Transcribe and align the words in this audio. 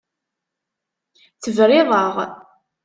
Tebriḍ-aɣ. 1.41 2.15